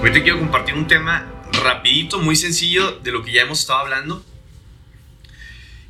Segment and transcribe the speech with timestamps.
[0.00, 3.80] Hoy te quiero compartir un tema rapidito, muy sencillo de lo que ya hemos estado
[3.80, 4.24] hablando.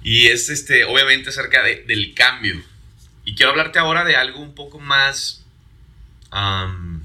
[0.02, 2.58] Y es este, obviamente acerca del cambio.
[3.26, 5.44] Y quiero hablarte ahora de algo un poco más...
[6.32, 7.04] un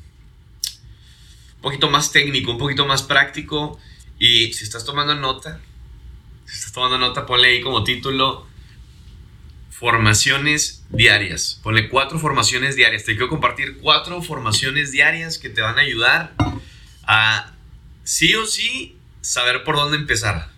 [1.61, 3.77] poquito más técnico, un poquito más práctico.
[4.17, 5.59] Y si estás tomando nota,
[6.45, 8.47] si estás tomando nota, ponle ahí como título
[9.71, 11.59] formaciones diarias.
[11.63, 13.03] Ponle cuatro formaciones diarias.
[13.03, 16.33] Te quiero compartir cuatro formaciones diarias que te van a ayudar
[17.05, 17.53] a
[18.03, 20.51] sí o sí saber por dónde empezar.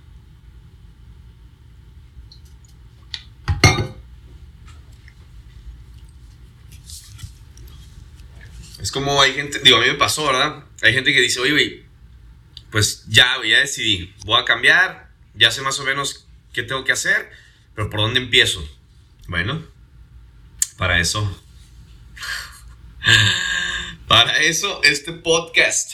[8.82, 10.64] Es como hay gente, digo, a mí me pasó, ¿verdad?
[10.84, 11.84] Hay gente que dice, oye,
[12.70, 16.92] pues ya, ya decidí, voy a cambiar, ya sé más o menos qué tengo que
[16.92, 17.32] hacer,
[17.74, 18.64] pero ¿por dónde empiezo?
[19.28, 19.66] Bueno,
[20.78, 21.44] para eso,
[24.08, 25.94] para eso este podcast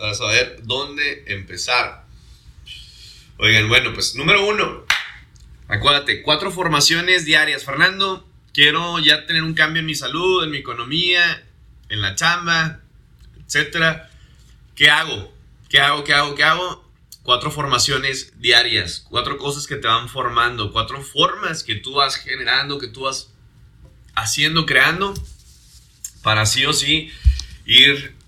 [0.00, 2.06] para saber dónde empezar.
[3.36, 4.86] Oigan, bueno, pues número uno,
[5.68, 7.64] acuérdate, cuatro formaciones diarias.
[7.64, 11.46] Fernando, quiero ya tener un cambio en mi salud, en mi economía,
[11.90, 12.80] en la chamba,
[13.44, 14.10] etcétera.
[14.74, 15.34] ¿Qué hago?
[15.68, 16.02] ¿Qué hago?
[16.02, 16.34] ¿Qué hago?
[16.34, 16.90] ¿Qué hago?
[17.22, 22.78] Cuatro formaciones diarias, cuatro cosas que te van formando, cuatro formas que tú vas generando,
[22.78, 23.34] que tú vas
[24.14, 25.12] haciendo, creando,
[26.22, 27.10] para sí o sí
[27.66, 28.18] ir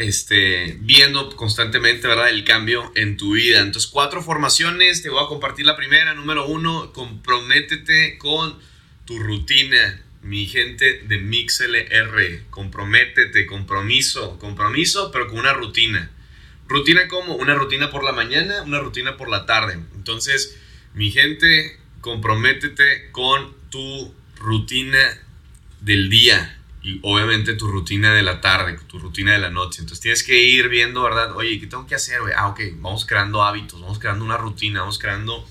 [0.00, 2.30] este, viendo constantemente, ¿verdad?
[2.30, 3.60] El cambio en tu vida.
[3.60, 6.14] Entonces, cuatro formaciones, te voy a compartir la primera.
[6.14, 8.58] Número uno, comprométete con
[9.04, 10.02] tu rutina.
[10.22, 16.10] Mi gente de MixLR, comprométete, compromiso, compromiso, pero con una rutina.
[16.68, 19.78] ¿Rutina como Una rutina por la mañana, una rutina por la tarde.
[19.94, 20.56] Entonces,
[20.94, 24.98] mi gente, comprométete con tu rutina
[25.80, 29.80] del día y obviamente tu rutina de la tarde, tu rutina de la noche.
[29.80, 31.36] Entonces tienes que ir viendo, ¿verdad?
[31.36, 32.20] Oye, ¿qué tengo que hacer?
[32.36, 35.46] Ah, ok, vamos creando hábitos, vamos creando una rutina, vamos creando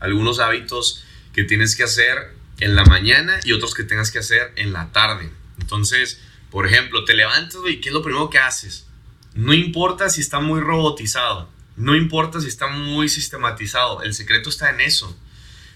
[0.00, 4.52] algunos hábitos que tienes que hacer en la mañana y otros que tengas que hacer
[4.56, 5.30] en la tarde.
[5.60, 6.20] Entonces,
[6.50, 8.86] por ejemplo, te levantas, y ¿qué es lo primero que haces?
[9.34, 14.70] No importa si está muy robotizado, no importa si está muy sistematizado, el secreto está
[14.70, 15.16] en eso,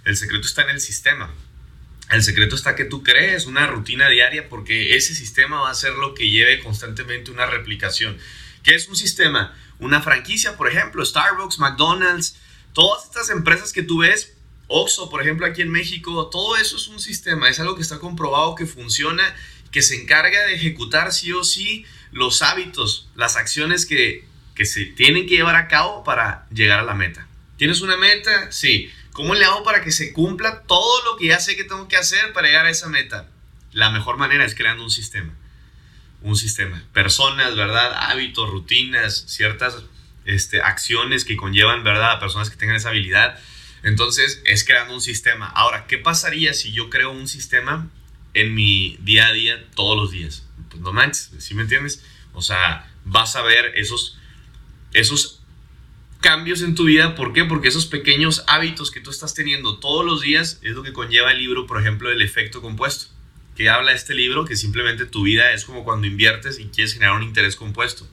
[0.04, 1.31] el secreto está en el sistema.
[2.10, 5.92] El secreto está que tú crees una rutina diaria porque ese sistema va a ser
[5.94, 8.19] lo que lleve constantemente una replicación.
[8.62, 9.54] ¿Qué es un sistema?
[9.78, 12.36] Una franquicia, por ejemplo, Starbucks, McDonald's,
[12.72, 14.34] todas estas empresas que tú ves,
[14.69, 17.98] Oxxo, por ejemplo, aquí en México, todo eso es un sistema, es algo que está
[17.98, 19.34] comprobado que funciona,
[19.70, 24.86] que se encarga de ejecutar sí o sí los hábitos, las acciones que, que se
[24.86, 27.28] tienen que llevar a cabo para llegar a la meta.
[27.56, 28.50] ¿Tienes una meta?
[28.52, 28.90] Sí.
[29.18, 31.96] ¿Cómo le hago para que se cumpla todo lo que ya sé que tengo que
[31.96, 33.28] hacer para llegar a esa meta?
[33.72, 35.34] La mejor manera es creando un sistema.
[36.22, 36.84] Un sistema.
[36.92, 37.94] Personas, ¿verdad?
[37.96, 39.82] Hábitos, rutinas, ciertas
[40.24, 42.12] este, acciones que conllevan, ¿verdad?
[42.12, 43.40] A personas que tengan esa habilidad.
[43.82, 45.48] Entonces, es creando un sistema.
[45.48, 47.90] Ahora, ¿qué pasaría si yo creo un sistema
[48.34, 50.46] en mi día a día todos los días?
[50.70, 52.04] Pues no manches, ¿sí me entiendes?
[52.34, 54.16] O sea, vas a ver esos,
[54.92, 55.38] esos
[56.20, 57.14] cambios en tu vida.
[57.14, 57.44] ¿Por qué?
[57.44, 61.32] Porque esos pequeños hábitos que tú estás teniendo todos los días es lo que conlleva
[61.32, 63.06] el libro, por ejemplo, del efecto compuesto.
[63.56, 67.16] Que habla este libro que simplemente tu vida es como cuando inviertes y quieres generar
[67.16, 68.06] un interés compuesto.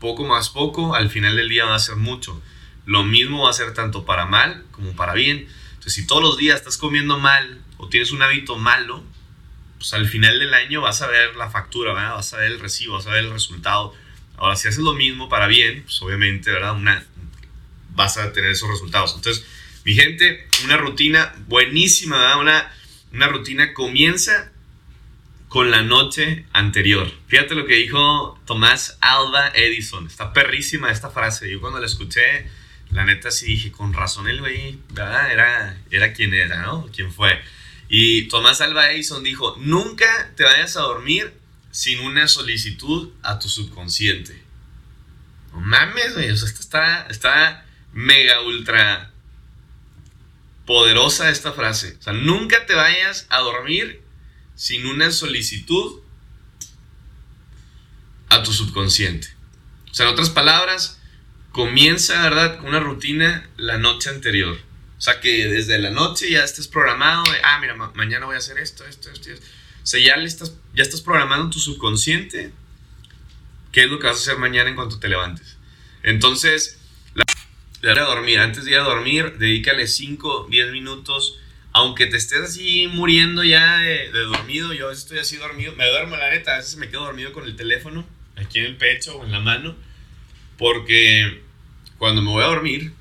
[0.00, 2.42] Poco más poco, al final del día va a ser mucho.
[2.84, 5.46] Lo mismo va a ser tanto para mal como para bien.
[5.74, 9.02] Entonces, si todos los días estás comiendo mal o tienes un hábito malo,
[9.78, 12.94] pues al final del año vas a ver la factura, vas a ver el recibo,
[12.94, 13.94] vas a ver el resultado.
[14.36, 16.74] Ahora, si haces lo mismo para bien, pues obviamente, ¿verdad?
[16.74, 17.04] Una,
[17.94, 19.14] vas a tener esos resultados.
[19.14, 19.44] Entonces,
[19.84, 22.72] mi gente, una rutina buenísima, Una,
[23.12, 24.52] una rutina comienza
[25.48, 27.12] con la noche anterior.
[27.26, 30.06] Fíjate lo que dijo Tomás Alba Edison.
[30.06, 31.50] Está perrísima esta frase.
[31.50, 32.46] Yo cuando la escuché,
[32.90, 35.30] la neta sí dije, con razón el güey, ¿verdad?
[35.30, 36.88] Era, era quien era, ¿no?
[36.94, 37.38] ¿Quién fue?
[37.88, 41.34] Y Tomás Alba Edison dijo, nunca te vayas a dormir
[41.70, 44.42] sin una solicitud a tu subconsciente.
[45.52, 46.30] No mames, güey.
[46.30, 47.61] O sea, está, está
[47.92, 49.12] mega ultra
[50.66, 51.96] poderosa esta frase.
[51.98, 54.02] O sea, nunca te vayas a dormir
[54.54, 56.00] sin una solicitud
[58.28, 59.28] a tu subconsciente.
[59.90, 61.00] O sea, en otras palabras,
[61.50, 64.58] comienza, ¿verdad?, con una rutina la noche anterior.
[64.96, 68.58] O sea, que desde la noche ya estés programado, ah, mira, mañana voy a hacer
[68.58, 69.46] esto, esto, esto, esto.
[69.82, 72.52] O sea, ya, le estás, ya estás programando tu subconsciente
[73.72, 75.56] qué es lo que vas a hacer mañana en cuanto te levantes.
[76.04, 76.78] Entonces,
[77.82, 81.38] de a dormir, antes de ir a dormir, dedícale 5, 10 minutos,
[81.72, 85.88] aunque te estés así muriendo ya de, dormido, yo a veces estoy así dormido, me
[85.88, 88.06] duermo la neta, a veces me quedo dormido con el teléfono,
[88.36, 89.74] aquí en el pecho o en la mano,
[90.58, 91.42] Porque
[91.98, 92.92] cuando me voy a dormir,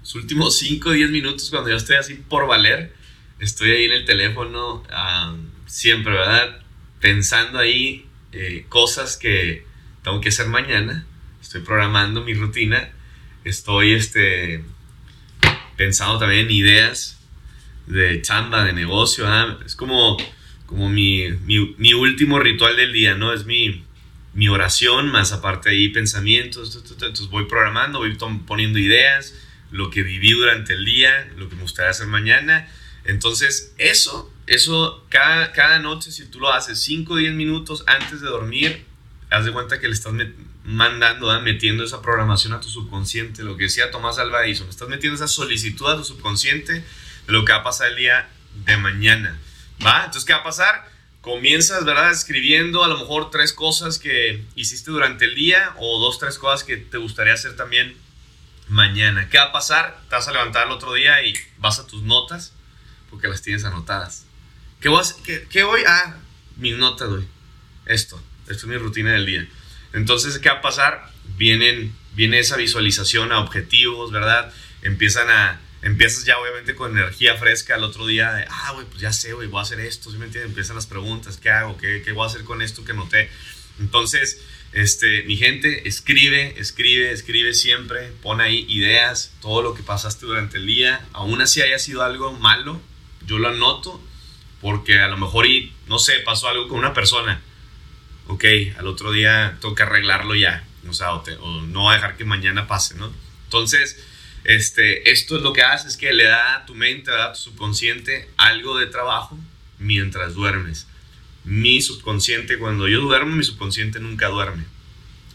[0.00, 2.92] los últimos 5 o 10 minutos, cuando yo estoy así por valer,
[3.38, 4.82] estoy ahí en el teléfono,
[5.66, 6.60] siempre, ¿verdad?
[7.00, 9.64] Pensando ahí eh, cosas que
[10.02, 11.06] tengo que hacer mañana.
[11.40, 12.90] Estoy programando mi rutina.
[13.44, 14.64] Estoy este,
[15.76, 17.18] pensando también en ideas
[17.86, 19.26] de chamba, de negocio.
[19.64, 20.16] Es como,
[20.66, 23.32] como mi, mi, mi, último ritual del día, ¿no?
[23.32, 23.84] Es mi,
[24.32, 26.74] mi oración, más aparte ahí pensamientos.
[26.74, 29.34] Entonces voy programando, voy poniendo ideas,
[29.70, 32.66] lo que viví durante el día, lo que me gustaría hacer mañana.
[33.04, 38.22] Entonces, eso, eso, cada, cada noche, si tú lo haces 5 o 10 minutos antes
[38.22, 38.84] de dormir,
[39.30, 40.14] haz de cuenta que le estás
[40.64, 45.14] mandando, metiendo esa programación a tu subconsciente, lo que decía Tomás Alva hizo, estás metiendo
[45.16, 48.28] esa solicitud a tu subconsciente de lo que va a pasar el día
[48.64, 49.38] de mañana,
[49.84, 49.98] ¿va?
[49.98, 50.90] Entonces, ¿qué va a pasar?
[51.20, 52.10] Comienzas, ¿verdad?
[52.10, 56.64] Escribiendo a lo mejor tres cosas que hiciste durante el día o dos, tres cosas
[56.64, 57.96] que te gustaría hacer también
[58.68, 59.28] mañana.
[59.28, 60.00] ¿Qué va a pasar?
[60.08, 62.52] Te vas a levantar el otro día y vas a tus notas
[63.10, 64.26] porque las tienes anotadas.
[64.80, 65.04] ¿Qué voy?
[65.50, 65.82] qué, voy?
[65.86, 66.16] Ah,
[66.56, 67.24] mis notas, güey.
[67.86, 68.22] Esto.
[68.42, 69.48] Esto es mi rutina del día.
[69.94, 71.10] Entonces, ¿qué va a pasar?
[71.36, 74.52] Vienen, viene esa visualización a objetivos, ¿verdad?
[74.82, 79.00] Empiezan a, empiezas ya obviamente con energía fresca al otro día de, ah, güey, pues
[79.00, 80.50] ya sé, güey, voy a hacer esto, ¿sí me entiendes?
[80.50, 81.78] Empiezan las preguntas, ¿qué hago?
[81.78, 83.30] ¿Qué, ¿Qué voy a hacer con esto que noté?
[83.80, 84.42] Entonces,
[84.72, 90.56] este, mi gente, escribe, escribe, escribe siempre, pon ahí ideas, todo lo que pasaste durante
[90.56, 92.80] el día, aún así haya sido algo malo,
[93.24, 94.02] yo lo anoto,
[94.60, 97.40] porque a lo mejor, y, no sé, pasó algo con una persona,
[98.28, 98.44] ok,
[98.78, 102.94] al otro día tengo arreglarlo ya, o sea, o, no a dejar que mañana pase,
[102.94, 103.12] ¿no?
[103.44, 104.02] Entonces,
[104.44, 107.32] este, esto es lo que hace, es que le da a tu mente, le a
[107.32, 109.38] tu subconsciente algo de trabajo
[109.78, 110.86] mientras duermes.
[111.44, 114.64] Mi subconsciente, cuando yo duermo, mi subconsciente nunca duerme.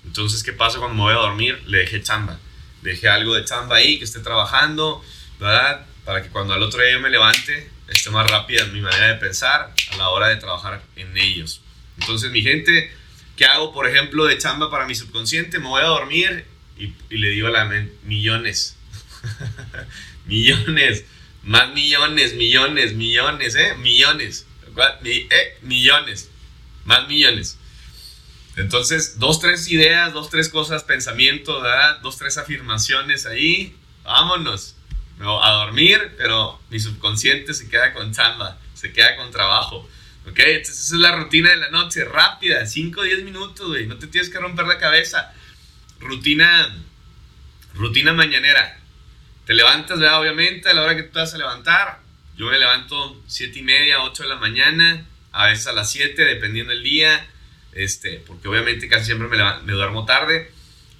[0.05, 1.61] Entonces, ¿qué pasa cuando me voy a dormir?
[1.67, 2.39] Le dejé chamba.
[2.81, 5.03] Dejé algo de chamba ahí, que esté trabajando,
[5.39, 5.85] ¿verdad?
[6.05, 9.15] Para que cuando al otro día yo me levante, esté más rápida mi manera de
[9.15, 11.61] pensar a la hora de trabajar en ellos.
[11.99, 12.91] Entonces, mi gente,
[13.35, 15.59] ¿qué hago, por ejemplo, de chamba para mi subconsciente?
[15.59, 16.45] Me voy a dormir
[16.77, 18.75] y, le digo a la mente, millones.
[20.25, 21.05] millones.
[21.43, 23.75] Más millones, millones, millones, ¿eh?
[23.75, 24.45] Millones.
[25.03, 25.57] ¿Eh?
[25.61, 26.29] Millones.
[26.85, 27.57] Más millones.
[28.55, 31.99] Entonces, dos, tres ideas, dos, tres cosas, pensamientos, ¿verdad?
[32.01, 33.75] Dos, tres afirmaciones ahí.
[34.03, 34.75] Vámonos.
[35.21, 39.87] A dormir, pero mi subconsciente se queda con chamba, se queda con trabajo.
[40.29, 40.39] ¿Ok?
[40.39, 43.97] Entonces esa es la rutina de la noche, rápida, 5 o 10 minutos, güey, no
[43.97, 45.33] te tienes que romper la cabeza.
[45.99, 46.75] Rutina,
[47.73, 48.79] rutina mañanera.
[49.45, 50.21] Te levantas, ¿verdad?
[50.21, 51.99] Obviamente, a la hora que tú te vas a levantar.
[52.37, 56.23] Yo me levanto 7 y media, 8 de la mañana, a veces a las 7,
[56.23, 57.27] dependiendo del día,
[57.73, 60.51] este, porque obviamente casi siempre me, me duermo tarde.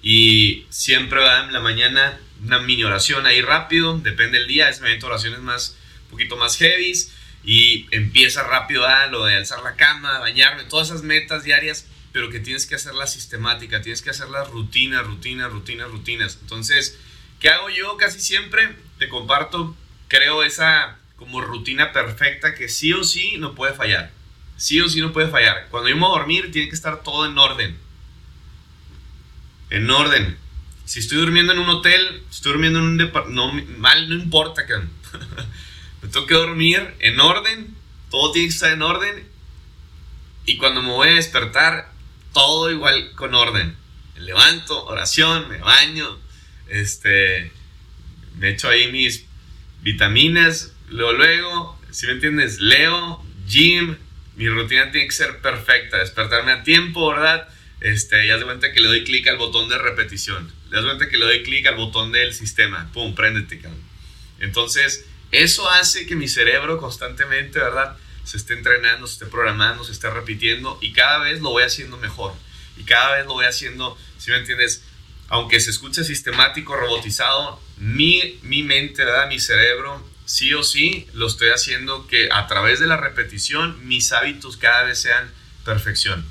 [0.01, 1.45] Y siempre, ¿verdad?
[1.45, 5.77] En la mañana, una mini oración ahí rápido, depende del día, es momento oraciones más,
[6.05, 7.13] un poquito más heavies
[7.49, 12.29] y empieza rápido a lo de alzar la cama, bañarme, todas esas metas diarias, pero
[12.29, 16.37] que tienes que hacerla sistemática, tienes que hacerlas rutinas, rutinas, rutinas, rutinas.
[16.41, 16.99] Entonces,
[17.39, 18.75] ¿qué hago yo casi siempre?
[18.99, 19.75] Te comparto,
[20.07, 24.11] creo esa como rutina perfecta que sí o sí no puede fallar.
[24.57, 25.69] Sí o sí no puede fallar.
[25.71, 27.75] Cuando yo me voy a dormir, tiene que estar todo en orden.
[29.71, 30.37] En orden.
[30.85, 34.75] Si estoy durmiendo en un hotel, estoy durmiendo en un departamento, mal, no importa, que
[36.01, 37.75] me tengo que dormir en orden,
[38.09, 39.27] todo tiene que estar en orden.
[40.45, 41.91] Y cuando me voy a despertar,
[42.33, 43.75] todo igual con orden.
[44.15, 46.19] Me levanto, oración, me baño,
[46.67, 47.51] este,
[48.37, 49.25] me echo ahí mis
[49.81, 53.97] vitaminas, luego, luego, si me entiendes, leo, gym,
[54.35, 57.47] mi rutina tiene que ser perfecta, despertarme a tiempo, ¿verdad?
[57.81, 61.09] Este, ya de cuenta que le doy clic al botón de repetición, ya das cuenta
[61.09, 63.81] que le doy clic al botón del sistema, pum, préndete, cabrón.
[64.39, 67.97] Entonces, eso hace que mi cerebro constantemente, ¿verdad?
[68.23, 71.97] Se esté entrenando, se esté programando, se esté repitiendo y cada vez lo voy haciendo
[71.97, 72.33] mejor.
[72.77, 74.83] Y cada vez lo voy haciendo, si me entiendes,
[75.27, 79.27] aunque se escuche sistemático, robotizado, mi, mi mente, ¿verdad?
[79.27, 84.11] Mi cerebro, sí o sí, lo estoy haciendo que a través de la repetición mis
[84.11, 85.31] hábitos cada vez sean
[85.65, 86.25] perfección.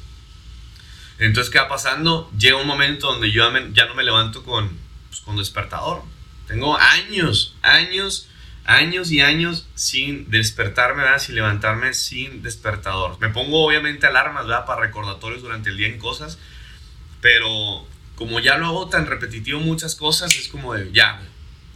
[1.19, 2.31] Entonces, ¿qué va pasando?
[2.39, 4.79] Llega un momento donde yo ya no me levanto con,
[5.09, 6.03] pues, con despertador.
[6.47, 8.28] Tengo años, años
[8.69, 11.19] años y años sin despertarme, ¿verdad?
[11.19, 13.19] Sin levantarme sin despertador.
[13.19, 14.67] Me pongo obviamente alarmas, ¿verdad?
[14.67, 16.39] Para recordatorios durante el día en cosas,
[17.23, 21.21] pero como ya lo hago tan repetitivo muchas cosas, es como de, ya,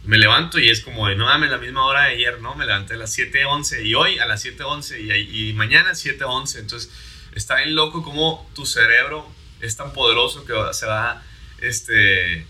[0.05, 2.53] me levanto y es como de, no dame la misma hora de ayer, ¿no?
[2.53, 6.59] Me levanté a las 7.11 y hoy a las 7.11 y, y mañana a 7.11.
[6.59, 6.91] Entonces,
[7.33, 9.27] está bien loco como tu cerebro
[9.61, 11.23] es tan poderoso que se va,
[11.59, 12.45] este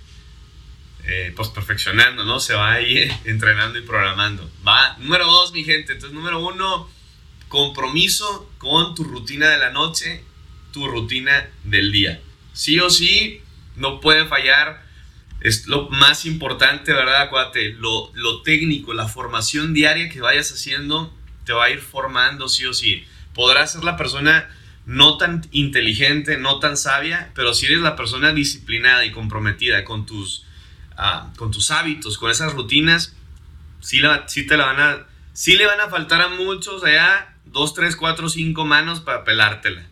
[1.06, 2.40] eh, pues perfeccionando, ¿no?
[2.40, 4.50] Se va ahí entrenando y programando.
[4.66, 5.94] Va, número dos, mi gente.
[5.94, 6.90] Entonces, número uno,
[7.50, 10.24] compromiso con tu rutina de la noche,
[10.72, 12.22] tu rutina del día.
[12.54, 13.42] Sí o sí,
[13.76, 14.84] no puede fallar.
[15.42, 17.24] Es lo más importante, ¿verdad?
[17.24, 21.14] Acuérdate, lo, lo técnico, la formación diaria que vayas haciendo,
[21.46, 23.06] te va a ir formando sí o sí.
[23.34, 24.50] Podrás ser la persona
[24.86, 30.06] no tan inteligente, no tan sabia, pero si eres la persona disciplinada y comprometida con
[30.06, 30.46] tus
[31.38, 33.16] con tus hábitos, con esas rutinas,
[33.82, 37.74] sí, la, te la van a, sí le van a faltar a muchos allá dos,
[37.74, 39.84] tres, cuatro, cinco manos para pelártela.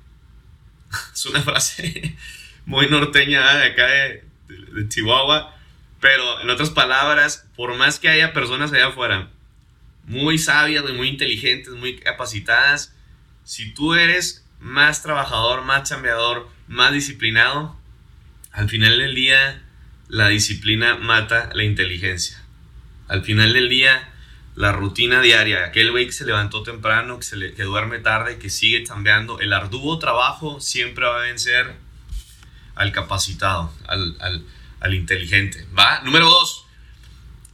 [1.13, 2.15] es una frase
[2.65, 4.23] muy norteña de acá de,
[4.89, 5.55] Chihuahua,
[5.99, 9.29] pero en otras palabras, por más que haya personas allá afuera
[10.05, 12.93] muy sabias, muy inteligentes, muy capacitadas,
[13.43, 17.77] si tú eres más trabajador, más chambeador, más disciplinado,
[18.51, 19.60] al final del día
[20.11, 22.43] la disciplina mata la inteligencia.
[23.07, 24.09] Al final del día,
[24.55, 29.39] la rutina diaria, aquel güey que se levantó temprano, que, duerme tarde, que sigue chambeando,
[29.39, 31.75] el arduo trabajo siempre va a vencer
[32.75, 35.65] al capacitado, al inteligente.
[35.77, 36.01] ¿Va?
[36.01, 36.65] Número dos,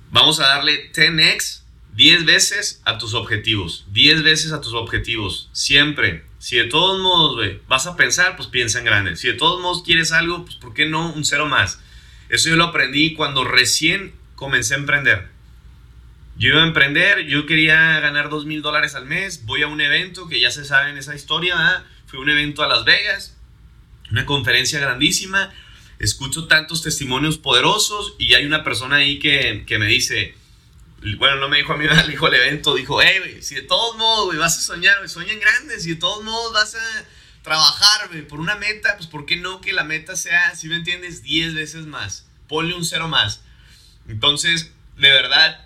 [0.10, 1.62] vamos a darle 10x
[1.94, 3.86] 10 veces a tus objetivos.
[3.92, 5.50] 10 veces a tus objetivos.
[5.52, 6.26] Siempre.
[6.40, 9.16] Si de todos modos, güey, vas a pensar, pues piensa en grande.
[9.16, 11.82] Si de todos modos quieres algo, pues ¿por qué no un cero más?
[12.30, 15.30] Eso yo lo aprendí cuando recién comencé a emprender.
[16.38, 19.82] Yo iba a emprender, yo quería ganar dos mil dólares al mes, voy a un
[19.82, 23.36] evento que ya se sabe en esa historia, fue un evento a Las Vegas,
[24.12, 25.52] una conferencia grandísima,
[25.98, 30.36] escucho tantos testimonios poderosos y hay una persona ahí que, que me dice,
[31.18, 33.98] bueno, no me dijo a mí, me dijo el evento, dijo, hey, si de todos
[33.98, 37.06] modos, vas a soñar, sueña en grande, si de todos modos vas a
[37.48, 41.24] trabajar, por una meta, pues ¿por qué no que la meta sea, si me entiendes,
[41.24, 42.28] 10 veces más?
[42.48, 43.42] Ponle un cero más.
[44.08, 45.66] Entonces, de verdad,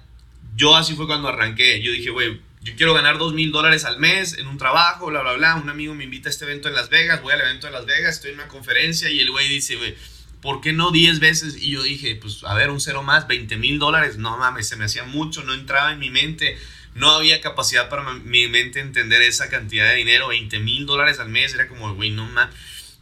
[0.56, 1.82] yo así fue cuando arranqué.
[1.82, 5.22] Yo dije, güey, yo quiero ganar 2 mil dólares al mes en un trabajo, bla,
[5.22, 5.56] bla, bla.
[5.56, 7.88] Un amigo me invita a este evento en Las Vegas, voy al evento de Las
[7.88, 9.96] Vegas, estoy en una conferencia y el güey dice, güey,
[10.42, 11.58] ¿por qué no 10 veces?
[11.58, 14.18] Y yo dije, pues a ver, un cero más, 20 mil dólares.
[14.18, 16.58] No mames, se me hacía mucho, no entraba en mi mente
[16.96, 21.30] no había capacidad para mi mente entender esa cantidad de dinero, 20 mil dólares al
[21.30, 22.50] mes, era como, güey, no más,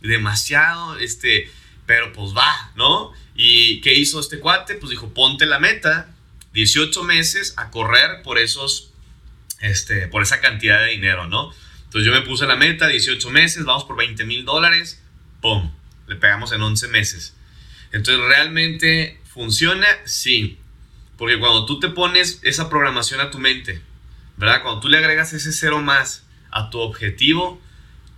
[0.02, 1.50] demasiado, este,
[1.86, 3.12] pero pues va, ¿no?
[3.36, 4.76] ¿Y qué hizo este cuate?
[4.76, 6.14] Pues dijo, ponte la meta,
[6.54, 8.92] 18 meses a correr por esos,
[9.62, 11.54] este, por esa cantidad de dinero, ¿no?
[11.86, 15.02] Entonces yo me puse la meta, 18 meses, vamos por 20 mil dólares,
[15.42, 15.72] ¡pum!
[16.08, 17.34] Le pegamos en 11 meses.
[17.92, 19.88] Entonces, ¿realmente funciona?
[20.06, 20.58] Sí.
[21.20, 23.82] Porque cuando tú te pones esa programación a tu mente,
[24.38, 24.64] ¿verdad?
[24.64, 27.62] Cuando tú le agregas ese cero más a tu objetivo,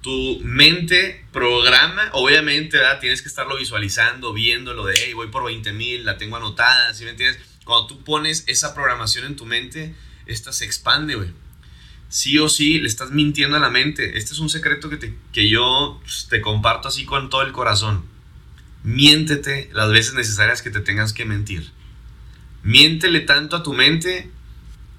[0.01, 2.99] tu mente programa, obviamente, ¿verdad?
[2.99, 7.03] Tienes que estarlo visualizando, viéndolo de, hey, voy por 20 mil, la tengo anotada, ¿sí
[7.03, 7.41] me entiendes?
[7.65, 9.95] Cuando tú pones esa programación en tu mente,
[10.27, 11.29] esta se expande, güey.
[12.07, 14.15] Sí o sí, le estás mintiendo a la mente.
[14.19, 17.51] Este es un secreto que, te, que yo pues, te comparto así con todo el
[17.51, 18.05] corazón.
[18.83, 21.71] Miéntete las veces necesarias que te tengas que mentir.
[22.63, 24.29] Miéntele tanto a tu mente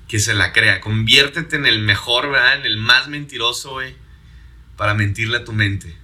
[0.08, 0.80] que se la crea.
[0.80, 2.58] Conviértete en el mejor, ¿verdad?
[2.58, 3.94] En el más mentiroso, güey.
[4.76, 5.96] Para mentirle a tu mente.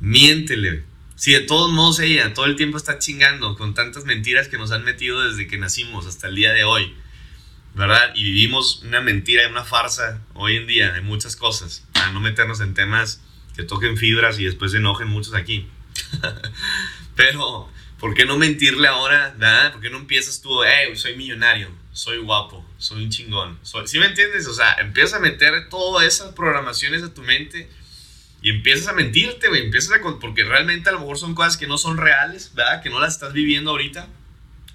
[0.00, 0.84] Miéntele.
[1.16, 4.70] Si de todos modos ella todo el tiempo está chingando con tantas mentiras que nos
[4.70, 6.94] han metido desde que nacimos hasta el día de hoy.
[7.74, 8.12] ¿Verdad?
[8.14, 11.86] Y vivimos una mentira una farsa hoy en día de muchas cosas.
[11.92, 13.22] Para no meternos en temas
[13.56, 15.68] que toquen fibras y después enojen muchos aquí.
[17.16, 19.34] Pero ¿Por qué no mentirle ahora?
[19.36, 19.72] ¿verdad?
[19.72, 23.58] ¿Por qué no empiezas tú, hey, soy millonario, soy guapo, soy un chingón?
[23.62, 23.88] Soy...
[23.88, 24.46] ¿Sí me entiendes?
[24.46, 27.68] O sea, empiezas a meter todas esas programaciones a tu mente
[28.40, 29.64] y empiezas a mentirte, güey.
[29.64, 30.18] Empiezas a...
[30.20, 32.82] Porque realmente a lo mejor son cosas que no son reales, ¿verdad?
[32.82, 34.08] Que no las estás viviendo ahorita.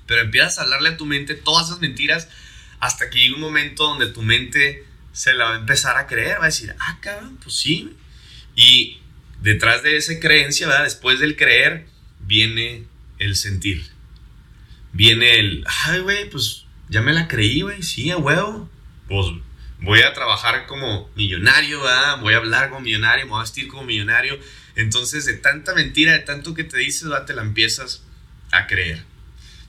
[0.05, 2.27] Pero empiezas a hablarle a tu mente todas esas mentiras
[2.81, 6.39] hasta que llegue un momento donde tu mente se la va a empezar a creer.
[6.39, 7.95] Va a decir, ah, cabrón, pues sí.
[8.55, 8.99] Y
[9.41, 10.83] detrás de esa creencia, ¿verdad?
[10.83, 11.87] Después del creer,
[12.19, 12.83] viene
[13.25, 13.85] el sentir.
[14.91, 18.69] Viene el, ay, güey, pues ya me la creí, güey, sí, a huevo.
[19.07, 19.27] Pues
[19.79, 22.19] voy a trabajar como millonario, ¿verdad?
[22.21, 24.37] voy a hablar como millonario, me voy a vestir como millonario.
[24.75, 27.25] Entonces, de tanta mentira, de tanto que te dices, ¿verdad?
[27.25, 28.03] te la empiezas
[28.51, 29.03] a creer.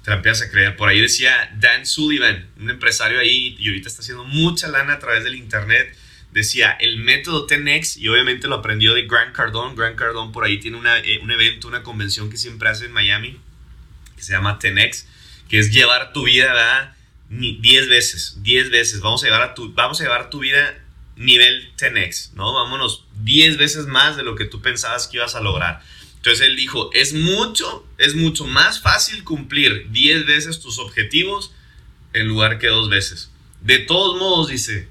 [0.03, 0.77] Te la empiezas a creer.
[0.77, 4.99] Por ahí decía Dan Sullivan, un empresario ahí, y ahorita está haciendo mucha lana a
[4.99, 5.97] través del internet
[6.35, 9.77] decía el método 10X y obviamente lo aprendió de Grant Cardone.
[9.77, 13.39] Grant Cardone por ahí tiene eh, un evento, una convención que siempre hace en Miami
[14.25, 15.05] se llama 10X,
[15.49, 16.97] que es llevar tu vida
[17.29, 19.01] 10 veces, 10 veces.
[19.01, 20.79] Vamos a, llevar a tu, vamos a llevar tu vida
[21.17, 22.53] nivel 10X, ¿no?
[22.53, 25.83] Vámonos 10 veces más de lo que tú pensabas que ibas a lograr.
[26.17, 31.53] Entonces él dijo, es mucho, es mucho más fácil cumplir 10 veces tus objetivos
[32.13, 33.31] en lugar que dos veces.
[33.61, 34.89] De todos modos, dice,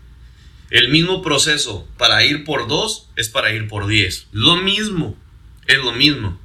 [0.70, 4.28] el mismo proceso para ir por dos es para ir por 10.
[4.32, 5.18] Lo mismo,
[5.66, 6.40] es lo mismo,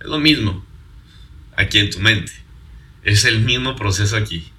[0.00, 0.64] es lo mismo
[1.62, 2.32] aquí en tu mente.
[3.02, 4.52] Es el mismo proceso aquí.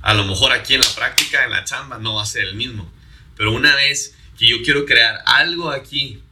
[0.00, 2.54] A lo mejor aquí en la práctica, en la chamba, no va a ser el
[2.54, 2.90] mismo.
[3.36, 6.22] Pero una vez que yo quiero crear algo aquí,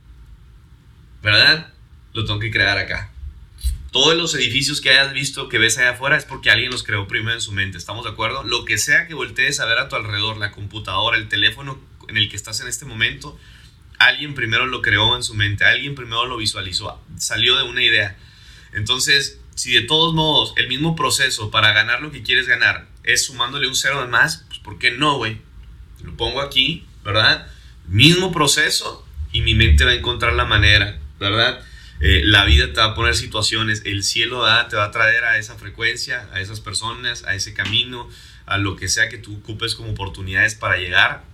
[1.23, 1.73] ¿verdad?
[2.13, 3.11] Lo tengo que crear acá.
[3.91, 7.09] Todos los edificios que hayas visto, que ves allá afuera, es porque alguien los creó
[7.09, 7.79] primero en su mente.
[7.79, 8.45] ¿Estamos de acuerdo?
[8.45, 12.17] Lo que sea que voltees a ver a tu alrededor, la computadora, el teléfono en
[12.17, 13.39] el que estás en este momento,
[13.99, 18.17] alguien primero lo creó en su mente, alguien primero lo visualizó, salió de una idea.
[18.73, 23.25] Entonces, si de todos modos el mismo proceso para ganar lo que quieres ganar es
[23.25, 25.39] sumándole un cero de más, pues ¿por qué no, güey?
[26.03, 27.49] Lo pongo aquí, ¿verdad?
[27.89, 31.65] Mismo proceso y mi mente va a encontrar la manera, ¿verdad?
[32.01, 35.39] Eh, la vida te va a poner situaciones, el cielo te va a traer a
[35.39, 38.09] esa frecuencia, a esas personas, a ese camino,
[38.45, 41.25] a lo que sea que tú ocupes como oportunidades para llegar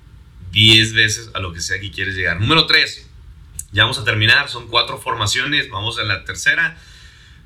[0.52, 2.40] 10 veces a lo que sea que quieres llegar.
[2.40, 3.08] Número 3,
[3.72, 6.78] ya vamos a terminar, son cuatro formaciones, vamos a la tercera.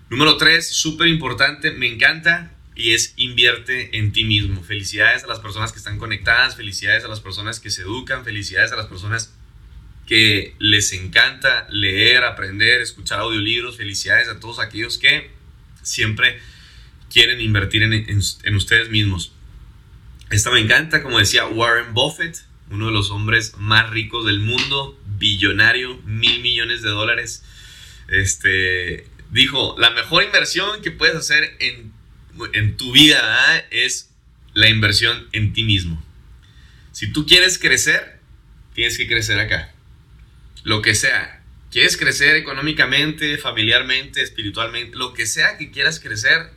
[0.09, 4.63] Número 3, súper importante, me encanta, y es invierte en ti mismo.
[4.63, 8.71] Felicidades a las personas que están conectadas, felicidades a las personas que se educan, felicidades
[8.71, 9.35] a las personas
[10.07, 15.31] que les encanta leer, aprender, escuchar audiolibros, felicidades a todos aquellos que
[15.83, 16.39] siempre
[17.11, 19.33] quieren invertir en, en, ustedes mismos.
[20.31, 25.01] Esta me encanta, como decía Warren Buffett, uno de los hombres más ricos del mundo,
[25.19, 27.43] billonario, mil millones de dólares.
[28.09, 31.97] Este dijo: La mejor inversión que puedes hacer en
[32.53, 34.11] en tu vida es
[34.55, 36.03] la inversión en ti mismo.
[36.93, 38.21] Si tú quieres crecer,
[38.75, 39.73] tienes que crecer acá.
[40.65, 41.43] Lo que sea.
[41.71, 46.51] Quieres crecer económicamente, familiarmente, espiritualmente, lo que sea que quieras crecer,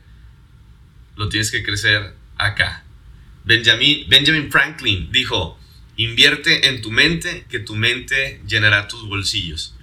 [1.16, 2.84] lo tienes que crecer acá.
[3.44, 5.58] Benjamin, Benjamin Franklin dijo,
[5.96, 9.74] invierte en tu mente, que tu mente llenará tus bolsillos.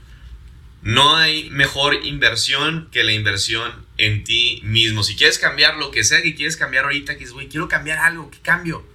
[0.81, 5.03] No hay mejor inversión que la inversión en ti mismo.
[5.03, 7.97] Si quieres cambiar lo que sea que quieres cambiar ahorita, que dices, güey, quiero cambiar
[7.99, 8.87] algo, ¿qué cambio?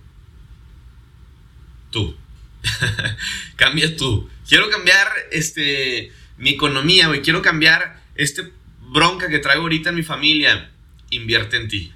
[1.91, 2.17] Tú.
[3.57, 4.31] Cambia tú.
[4.49, 7.23] Quiero cambiar este, mi economía, güey.
[7.23, 10.71] Quiero cambiar este bronca que traigo ahorita en mi familia.
[11.11, 11.93] Invierte en ti.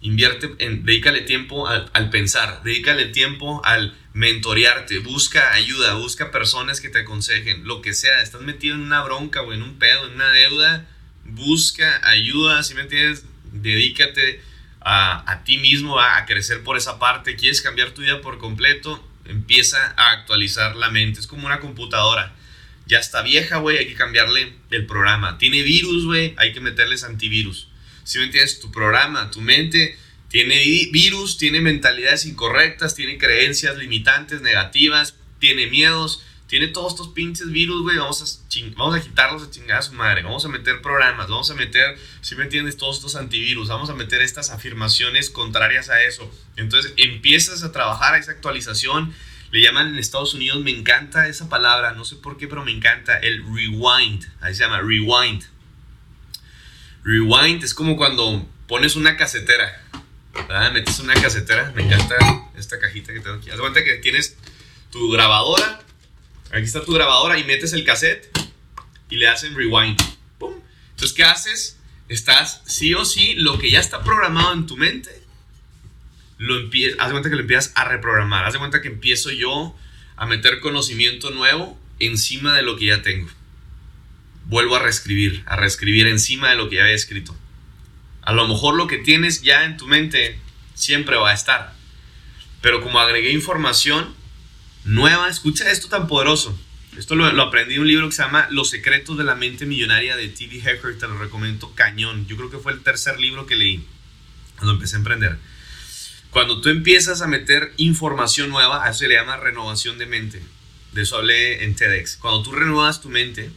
[0.00, 6.88] Invierte, en, dedícale tiempo al, pensar, dedícale tiempo al mentorearte, busca ayuda, busca personas que
[6.88, 10.14] te aconsejen, lo que sea, estás metido en una bronca o en un pedo, en
[10.14, 10.86] una deuda,
[11.24, 14.40] busca ayuda, si me entiendes, dedícate
[14.80, 18.38] a, a ti mismo, a, a, crecer por esa parte, quieres cambiar tu vida por
[18.38, 22.34] completo, empieza a actualizar la mente, es como una computadora.
[22.86, 25.36] Ya está vieja, güey, hay que cambiarle el programa.
[25.36, 27.67] Tiene virus, güey, hay que meterles antivirus.
[28.08, 29.98] Si me entiendes, tu programa, tu mente
[30.30, 30.56] tiene
[30.90, 37.82] virus, tiene mentalidades incorrectas, tiene creencias limitantes, negativas, tiene miedos, tiene todos estos pinches virus,
[37.82, 37.98] güey.
[37.98, 40.22] Vamos a, vamos a quitarlos a chingar a su madre.
[40.22, 43.68] Vamos a meter programas, vamos a meter, si me entiendes, todos estos antivirus.
[43.68, 46.32] Vamos a meter estas afirmaciones contrarias a eso.
[46.56, 49.12] Entonces empiezas a trabajar a esa actualización.
[49.50, 52.72] Le llaman en Estados Unidos, me encanta esa palabra, no sé por qué, pero me
[52.72, 54.24] encanta el rewind.
[54.40, 55.44] Ahí se llama rewind.
[57.08, 59.82] Rewind es como cuando pones una casetera.
[60.34, 60.72] ¿verdad?
[60.72, 61.72] Metes una casetera.
[61.74, 62.16] Me encanta
[62.56, 63.50] esta cajita que tengo aquí.
[63.50, 64.36] Haz cuenta que tienes
[64.90, 65.80] tu grabadora
[66.50, 68.26] Aquí está tu grabadora y metes el cassette
[69.10, 70.00] y le hacen rewind.
[70.38, 70.54] ¡Pum!
[70.90, 71.78] Entonces, ¿qué haces?
[72.08, 75.10] Estás sí o sí, lo que ya está programado en tu mente,
[76.38, 78.46] lo haz de cuenta que lo empiezas a reprogramar.
[78.46, 79.76] Haz de cuenta que empiezo yo
[80.16, 83.28] a meter conocimiento nuevo encima de lo que ya tengo.
[84.48, 87.36] Vuelvo a reescribir, a reescribir encima de lo que ya había escrito.
[88.22, 90.38] A lo mejor lo que tienes ya en tu mente
[90.74, 91.74] siempre va a estar.
[92.60, 94.14] Pero como agregué información,
[94.84, 95.28] nueva.
[95.28, 96.58] Escucha esto tan poderoso.
[96.96, 100.16] Esto lo, aprendí en un libro que se llama Los secretos de la mente millonaria
[100.16, 100.58] de T.D.
[100.58, 100.98] Hecker.
[100.98, 102.26] Te lo recomiendo cañón.
[102.26, 103.86] Yo creo que fue el tercer libro que leí
[104.56, 105.38] cuando empecé a emprender.
[106.30, 110.42] Cuando tú empiezas a meter información nueva, a eso se le llama renovación de mente.
[110.92, 112.16] De eso hablé en TEDx.
[112.16, 113.50] Cuando tú renuevas tu mente,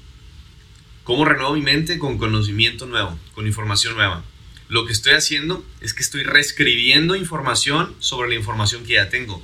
[1.03, 1.99] ¿cómo renuevo mi mente?
[1.99, 4.23] Con conocimiento nuevo, con información nueva.
[4.69, 9.43] Lo que estoy haciendo es que estoy reescribiendo información sobre la información que ya tengo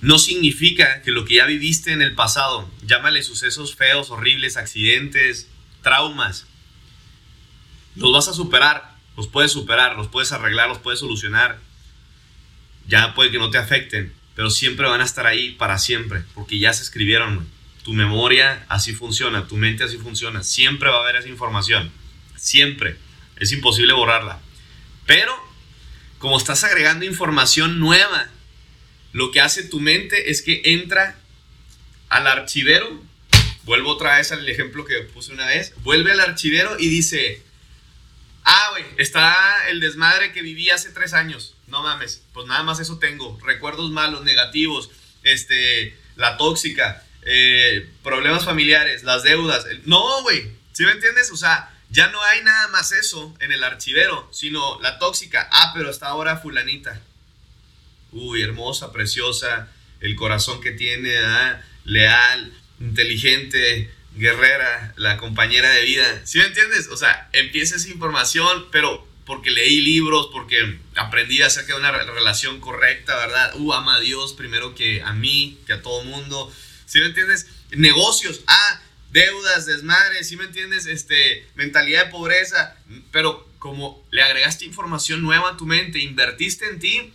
[0.00, 5.48] no significa que lo que ya viviste en el pasado, llámale sucesos feos, horribles, accidentes,
[5.82, 6.46] traumas,
[7.96, 11.58] los vas a superar, los puedes superar, los puedes arreglar, los puedes solucionar.
[12.86, 16.60] Ya puede que no te afecten, pero siempre van a estar ahí para siempre, porque
[16.60, 17.48] ya se escribieron.
[17.88, 21.90] Tu memoria así funciona, tu mente así funciona, siempre va a haber esa información.
[22.36, 22.98] Siempre.
[23.36, 24.42] Es imposible borrarla.
[25.06, 25.34] Pero,
[26.18, 28.28] como estás agregando información nueva,
[29.12, 31.18] lo que hace tu mente es que entra
[32.10, 33.02] al archivero.
[33.62, 35.72] Vuelvo otra vez al ejemplo que puse una vez.
[35.78, 37.42] Vuelve al archivero y dice,
[38.44, 41.54] ah, güey, está el desmadre que viví hace tres años.
[41.68, 43.38] No mames, pues nada más eso tengo.
[43.42, 44.90] Recuerdos malos, negativos,
[45.22, 49.66] este, la tóxica, eh, problemas familiares, las deudas.
[49.84, 51.30] No, güey, ¿sí me entiendes?
[51.30, 55.46] O sea, ya no hay nada más eso en el archivero, sino la tóxica.
[55.52, 57.02] Ah, pero hasta ahora fulanita.
[58.12, 59.68] Uy, hermosa, preciosa,
[60.00, 61.14] el corazón que tiene,
[61.84, 66.22] leal, inteligente, guerrera, la compañera de vida.
[66.24, 66.88] ¿Sí me entiendes?
[66.88, 72.60] O sea, empieza esa información, pero porque leí libros, porque aprendí acerca de una relación
[72.60, 73.52] correcta, ¿verdad?
[73.56, 76.50] Uh, ama a Dios primero que a mí, que a todo mundo.
[76.88, 77.46] ¿Sí me entiendes?
[77.70, 78.80] Negocios, ah,
[79.12, 80.86] deudas, desmadres, ¿sí me entiendes?
[80.86, 82.76] Este, mentalidad de pobreza,
[83.12, 87.12] pero como le agregaste información nueva a tu mente, invertiste en ti,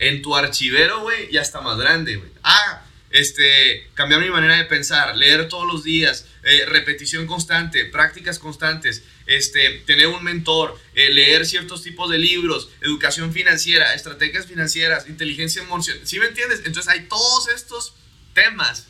[0.00, 2.30] en tu archivero, güey, ya está más grande, güey.
[2.42, 8.40] Ah, este, cambiar mi manera de pensar, leer todos los días, eh, repetición constante, prácticas
[8.40, 15.08] constantes, este, tener un mentor, eh, leer ciertos tipos de libros, educación financiera, estrategias financieras,
[15.08, 16.04] inteligencia emocional.
[16.04, 16.62] ¿Sí me entiendes?
[16.64, 17.94] Entonces hay todos estos
[18.34, 18.86] temas,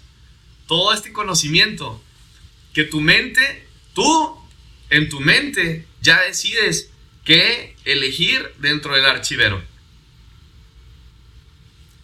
[0.67, 2.03] todo este conocimiento
[2.75, 4.37] que tu mente, tú
[4.91, 6.91] en tu mente ya decides
[7.25, 9.63] qué elegir dentro del archivero.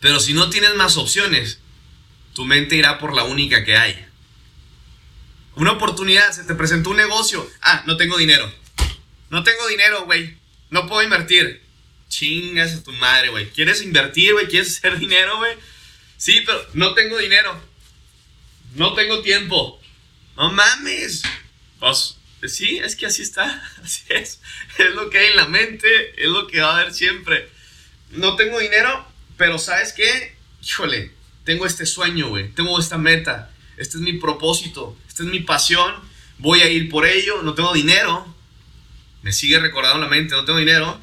[0.00, 1.60] Pero si no tienes más opciones,
[2.34, 4.04] tu mente irá por la única que hay.
[5.54, 7.48] Una oportunidad, se te presentó un negocio.
[7.60, 8.52] Ah, no tengo dinero.
[9.30, 10.36] No tengo dinero, güey.
[10.70, 11.62] No puedo invertir.
[12.08, 13.50] Chingas a tu madre, güey.
[13.50, 14.46] ¿Quieres invertir, güey?
[14.46, 15.56] ¿Quieres hacer dinero, güey?
[16.16, 17.71] Sí, pero no tengo dinero.
[18.74, 19.80] No tengo tiempo.
[20.36, 21.22] No mames.
[21.78, 23.62] Pues, sí, es que así está.
[23.82, 24.40] Así es.
[24.78, 25.88] Es lo que hay en la mente.
[26.16, 27.48] Es lo que va a haber siempre.
[28.10, 29.06] No tengo dinero,
[29.36, 30.36] pero ¿sabes qué?
[30.62, 31.12] Híjole,
[31.44, 32.50] tengo este sueño, güey.
[32.50, 33.50] Tengo esta meta.
[33.76, 34.96] Este es mi propósito.
[35.08, 35.94] Esta es mi pasión.
[36.38, 37.42] Voy a ir por ello.
[37.42, 38.34] No tengo dinero.
[39.22, 40.34] Me sigue recordando la mente.
[40.34, 41.00] No tengo dinero.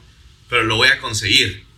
[0.49, 1.69] Pero lo voy a conseguir.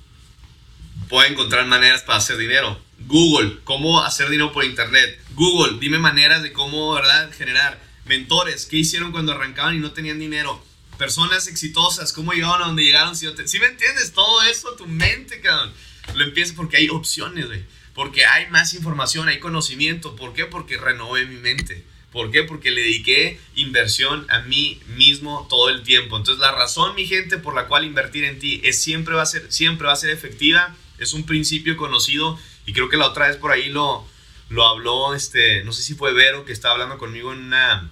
[1.20, 2.82] A encontrar maneras para hacer dinero.
[3.00, 5.20] Google, cómo hacer dinero por internet.
[5.36, 7.32] Google, dime maneras de cómo, ¿verdad?
[7.34, 8.66] Generar mentores.
[8.66, 10.64] ¿Qué hicieron cuando arrancaban y no tenían dinero?
[10.98, 13.16] Personas exitosas, ¿cómo llegaron a donde llegaron?
[13.16, 14.14] Si, ¿Sí me entiendes?
[14.14, 15.74] Todo eso, tu mente, cabrón.
[16.16, 17.64] Lo empieza porque hay opciones, güey.
[17.94, 20.16] Porque hay más información, hay conocimiento.
[20.16, 20.46] ¿Por qué?
[20.46, 21.86] Porque renové mi mente.
[22.12, 22.44] ¿Por qué?
[22.44, 26.18] Porque le dediqué inversión a mí mismo todo el tiempo.
[26.18, 29.26] Entonces la razón, mi gente, por la cual invertir en ti es siempre va a
[29.26, 30.76] ser, siempre va a ser efectiva.
[31.00, 34.06] Es un principio conocido y creo que la otra vez por ahí lo,
[34.52, 37.90] lo habló, este, no sé si fue Vero que estaba hablando conmigo en una,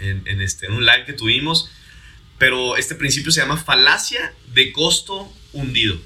[0.00, 1.70] en, este, en un live que tuvimos.
[2.38, 5.96] Pero este principio se llama falacia de costo hundido.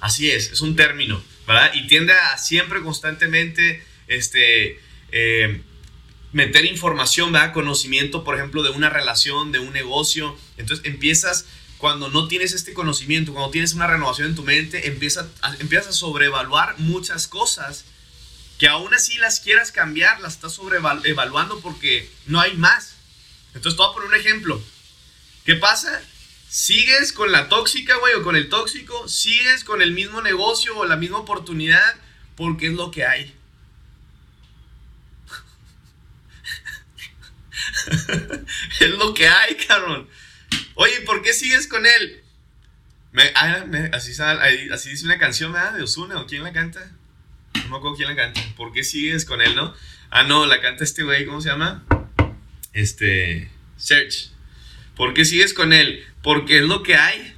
[0.00, 1.72] Así es, es un término, ¿verdad?
[1.74, 4.80] Y tiende a siempre constantemente este,
[5.12, 5.62] eh,
[6.32, 7.52] meter información, ¿verdad?
[7.52, 10.36] Conocimiento, por ejemplo, de una relación, de un negocio.
[10.56, 11.46] Entonces empiezas,
[11.78, 15.88] cuando no tienes este conocimiento, cuando tienes una renovación en tu mente, empiezas a, empiezas
[15.88, 17.84] a sobrevaluar muchas cosas
[18.58, 22.94] que aún así las quieras cambiar, las estás sobrevaluando porque no hay más.
[23.54, 24.62] Entonces, te voy a poner un ejemplo.
[25.44, 26.02] ¿Qué pasa
[26.48, 30.86] sigues con la tóxica, güey, o con el tóxico, sigues con el mismo negocio o
[30.86, 31.96] la misma oportunidad
[32.36, 33.34] porque es lo que hay.
[38.80, 40.08] es lo que hay, cabrón.
[40.74, 42.24] Oye, ¿por qué sigues con él?
[43.34, 44.12] Ah, así,
[44.72, 45.74] así, dice una canción, ¿verdad?
[45.74, 46.92] De Osuna, ¿o quién la canta?
[47.68, 48.40] No me acuerdo quién la canta.
[48.56, 49.74] ¿Por qué sigues con él, no?
[50.08, 51.84] Ah, no, la canta este güey, ¿cómo se llama?
[52.72, 53.50] Este.
[53.76, 54.30] Search.
[54.96, 56.06] ¿Por qué sigues con él?
[56.22, 57.36] Porque es lo que hay.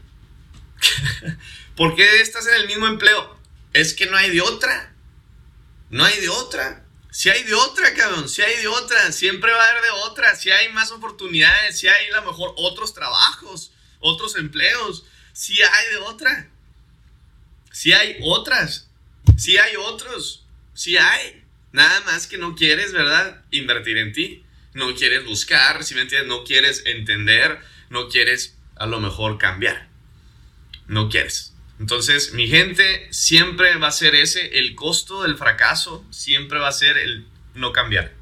[1.77, 3.41] ¿Por qué estás en el mismo empleo?
[3.73, 4.95] Es que no hay de otra.
[5.91, 6.85] No hay de otra.
[7.11, 8.29] Si hay de otra, cabrón.
[8.29, 9.11] Si hay de otra.
[9.11, 10.37] Siempre va a haber de otra.
[10.37, 11.77] Si hay más oportunidades.
[11.77, 13.73] Si hay a lo mejor otros trabajos.
[13.99, 15.05] Otros empleos.
[15.33, 16.49] Si hay de otra.
[17.73, 18.90] Si hay otras.
[19.37, 20.47] Si hay otros.
[20.75, 21.45] Si hay.
[21.73, 23.45] Nada más que no quieres, ¿verdad?
[23.51, 28.87] Invertir en ti no quieres buscar, si me entiendes, no quieres entender, no quieres a
[28.87, 29.89] lo mejor cambiar.
[30.87, 31.55] No quieres.
[31.79, 36.73] Entonces, mi gente, siempre va a ser ese, el costo del fracaso, siempre va a
[36.73, 38.13] ser el no cambiar.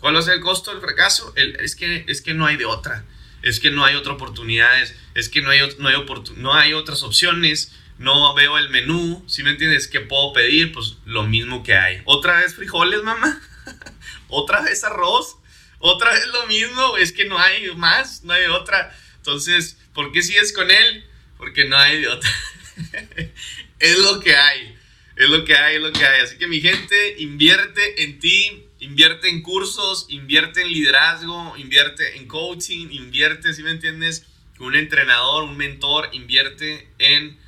[0.00, 1.32] ¿Cuál va a ser el costo del fracaso?
[1.36, 3.04] es, que, es que no hay de otra,
[3.42, 5.96] es que no hay otras oportunidades, es que no hay, no hay,
[6.36, 10.72] no hay otras opciones, no veo el menú, si me entiendes, ¿qué puedo pedir?
[10.72, 12.02] Pues lo mismo que hay.
[12.04, 13.40] ¿Otra vez frijoles, mamá?
[14.28, 15.36] ¿Otra vez arroz?
[15.78, 18.96] otra vez lo mismo, es que no hay más, no hay otra.
[19.16, 21.04] Entonces, ¿por qué sigues con él?
[21.36, 22.30] Porque no hay de otra.
[23.78, 24.76] es lo que hay,
[25.16, 26.20] es lo que hay, es lo que hay.
[26.20, 32.26] Así que mi gente, invierte en ti, invierte en cursos, invierte en liderazgo, invierte en
[32.26, 34.26] coaching, invierte, si me entiendes,
[34.58, 37.38] un entrenador, un mentor, invierte en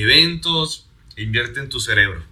[0.00, 2.22] eventos, invierte en tu cerebro.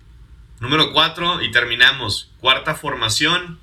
[0.61, 2.31] Número cuatro, y terminamos.
[2.41, 3.59] Cuarta formación,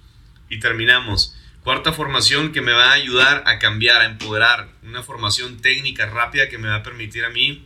[0.50, 1.36] y terminamos.
[1.64, 4.70] Cuarta formación que me va a ayudar a cambiar, a empoderar.
[4.84, 7.66] Una formación técnica rápida que me va a permitir a mí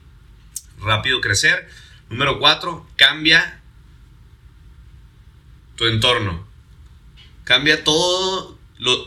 [0.79, 1.69] rápido crecer.
[2.09, 3.61] Número cuatro, cambia
[5.75, 6.47] tu entorno.
[7.43, 8.57] Cambia todo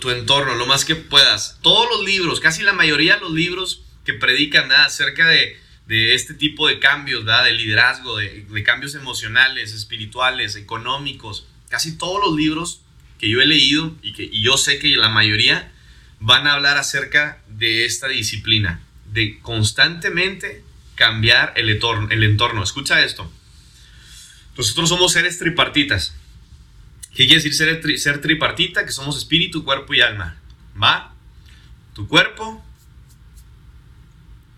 [0.01, 1.59] tu entorno, lo más que puedas.
[1.63, 6.66] Todos los libros, casi la mayoría de los libros que predican acerca de, este tipo
[6.66, 12.81] de cambios, de liderazgo, de, cambios emocionales, espirituales, económicos, casi todos los libros
[13.18, 15.73] que yo he leído y que yo sé que la mayoría
[16.20, 18.81] van a hablar acerca de esta disciplina,
[19.12, 20.62] de constantemente
[20.94, 22.09] cambiar el entorno.
[22.11, 22.62] El.
[22.62, 23.31] Escucha esto.
[24.57, 26.14] Nosotros somos seres tripartitas.
[27.11, 28.87] ¿Qué quiere decir ser, ser tripartita?
[28.87, 30.37] Que somos espíritu, cuerpo y alma.
[30.81, 31.14] ¿Va?
[31.94, 32.64] Tu cuerpo.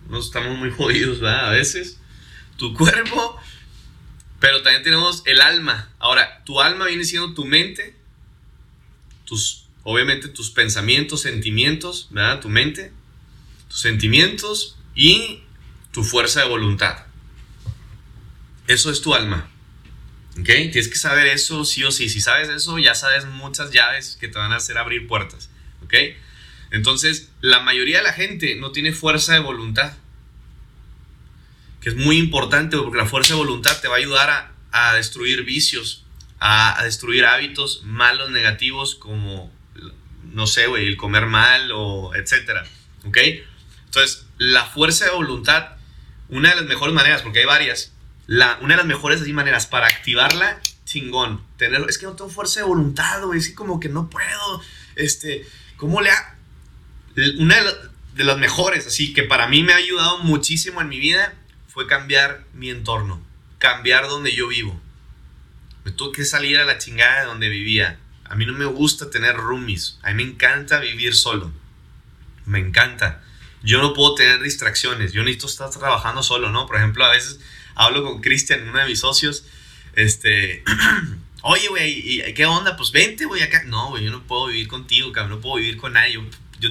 [0.08, 1.48] Nos estamos muy jodidos, ¿verdad?
[1.48, 1.98] A veces.
[2.56, 3.38] Tu cuerpo.
[4.40, 5.90] Pero también tenemos el alma.
[5.98, 7.96] Ahora, tu alma viene siendo tu mente.
[9.24, 12.40] Tus, obviamente, tus pensamientos, sentimientos, ¿verdad?
[12.40, 12.92] Tu mente.
[13.68, 15.42] Tus sentimientos y
[15.92, 17.06] tu fuerza de voluntad.
[18.66, 19.48] Eso es tu alma.
[20.38, 20.44] ¿Ok?
[20.44, 22.08] Tienes que saber eso sí o sí.
[22.08, 25.50] Si sabes eso, ya sabes muchas llaves que te van a hacer abrir puertas.
[25.82, 25.94] ¿Ok?
[26.70, 29.94] Entonces, la mayoría de la gente no tiene fuerza de voluntad.
[31.80, 35.44] Que es muy importante porque la fuerza de voluntad te va a ayudar a, destruir
[35.44, 36.04] vicios,
[36.40, 39.52] a, destruir hábitos malos, negativos, como,
[40.32, 42.66] no sé, güey, el comer mal o etcétera.
[43.04, 43.18] ¿Ok?
[43.84, 45.76] Entonces, la fuerza de voluntad,
[46.28, 47.92] una de las mejores maneras, porque hay varias,
[48.26, 51.42] la, una de las mejores así maneras para activarla, chingón.
[51.56, 53.38] Tener, es que no tengo fuerza de voluntad, güey.
[53.38, 54.62] Es como que no puedo.
[54.96, 56.35] Este, ¿cómo le ha.
[57.38, 57.56] Una
[58.14, 61.34] de, las mejores, así que para mí me ha ayudado muchísimo en mi vida,
[61.68, 63.22] fue cambiar mi entorno.
[63.58, 64.80] Cambiar donde yo vivo.
[65.84, 67.98] Me tuve que salir a la chingada de donde vivía.
[68.24, 69.98] A mí no me gusta tener roomies.
[70.02, 71.52] A mí me encanta vivir solo.
[72.44, 73.22] Me encanta.
[73.62, 75.12] Yo no puedo tener distracciones.
[75.12, 76.66] Yo necesito estar trabajando solo, ¿no?
[76.66, 77.40] Por ejemplo, a veces
[77.76, 79.44] hablo con Cristian, uno de mis socios,
[79.94, 80.64] este,
[81.42, 82.76] oye, güey, ¿qué onda?
[82.76, 83.62] Pues vente, güey, acá.
[83.64, 86.14] No, güey, yo no puedo vivir contigo, cabrón, no puedo vivir con nadie.
[86.14, 86.22] Yo,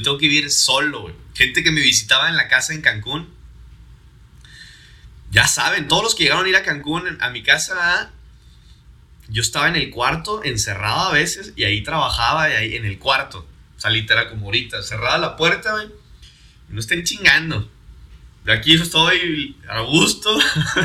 [0.02, 1.16] tengo que vivir solo, güey.
[1.34, 3.34] Gente que me visitaba en la casa en Cancún,
[5.32, 8.12] ya saben, todos los que llegaron a ir a Cancún, a mi casa,
[9.28, 13.48] yo estaba en el cuarto, encerrado a veces, y ahí trabajaba, ahí en el cuarto.
[13.78, 15.90] O sea, como ahorita, cerrada la puerta, güey.
[16.70, 17.70] No estén chingando.
[18.46, 20.38] De aquí estoy a gusto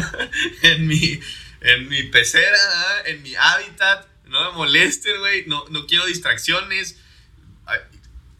[0.62, 1.20] en, mi,
[1.60, 2.58] en mi pecera,
[3.06, 4.06] en mi hábitat.
[4.26, 5.44] No me molesten, güey.
[5.46, 6.96] No, no quiero distracciones.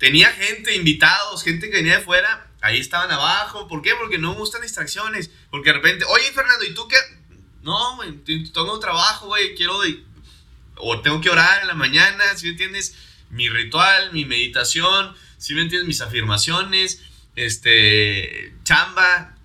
[0.01, 2.49] Tenía gente, invitados, gente que venía de fuera.
[2.61, 3.69] Ahí estaban abajo.
[3.69, 3.93] ¿Por qué?
[3.95, 5.31] Porque no me gustan distracciones.
[5.53, 6.97] Porque de repente, oye, Fernando, ¿y tú qué?
[7.63, 9.55] No, güey, tengo trabajo, güey.
[9.55, 9.79] Quiero.
[10.77, 12.97] O tengo que orar en la mañana, si me entiendes?
[13.31, 15.87] Mi ritual, mi meditación, si me entiendes?
[15.87, 17.01] Mis afirmaciones
[17.37, 19.37] este, chamba,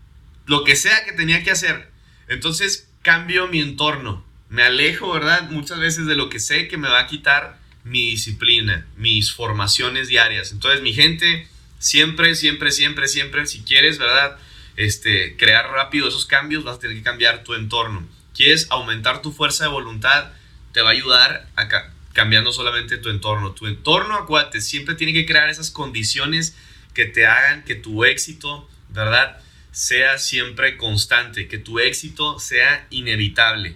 [0.46, 1.92] lo que sea que tenía que hacer.
[2.28, 5.50] Entonces cambio mi entorno, me alejo, ¿verdad?
[5.50, 10.10] Muchas veces de lo que sé que me va a quitar mi disciplina, mis formaciones
[10.10, 10.52] diarias.
[10.52, 11.48] Entonces mi gente,
[11.80, 14.38] siempre, siempre, siempre, siempre, si quieres, ¿verdad?
[14.76, 18.06] Este, crear rápido esos cambios, vas a tener que cambiar tu entorno.
[18.34, 20.34] ¿Quieres aumentar tu fuerza de voluntad?
[20.74, 21.70] Te va a ayudar a
[22.12, 23.52] cambiando solamente tu entorno.
[23.52, 26.56] Tu entorno, acuérdate, siempre tiene que crear esas condiciones
[26.94, 29.38] que te hagan que tu éxito, ¿verdad?
[29.72, 33.76] Sea siempre constante, que tu éxito sea inevitable,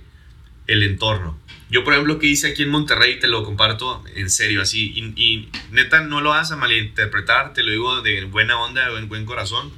[0.68, 1.39] el entorno.
[1.70, 5.50] Yo, por ejemplo, que hice aquí en Monterrey, te lo comparto en serio, así, y,
[5.72, 9.72] neta, no lo vas a malinterpretar, te lo digo de buena onda, de buen corazón,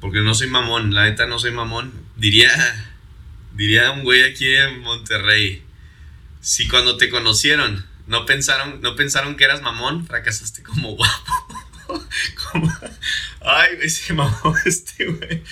[0.00, 1.92] porque no soy mamón, la neta no soy mamón.
[2.16, 2.50] Diría,
[3.54, 5.62] diría un güey aquí en Monterrey,
[6.40, 12.06] si cuando te conocieron no pensaron, no pensaron que eras mamón, fracasaste como guapo.
[12.50, 12.72] como,
[13.40, 15.42] ay, güey, se mamó este güey.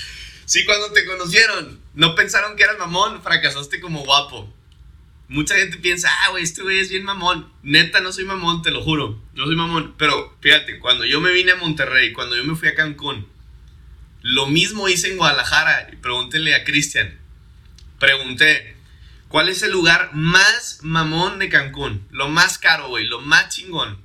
[0.50, 4.52] Sí, cuando te conocieron, no pensaron que eras mamón, fracasaste como guapo.
[5.28, 7.52] Mucha gente piensa, ah, güey, este güey es bien mamón.
[7.62, 9.22] Neta, no soy mamón, te lo juro.
[9.34, 9.94] No soy mamón.
[9.96, 13.28] Pero fíjate, cuando yo me vine a Monterrey, cuando yo me fui a Cancún,
[14.22, 15.88] lo mismo hice en Guadalajara.
[16.02, 17.16] Pregúntele a Cristian.
[18.00, 18.74] Pregunté,
[19.28, 22.04] ¿Cuál es el lugar más mamón de Cancún?
[22.10, 24.00] Lo más caro, güey, lo más chingón.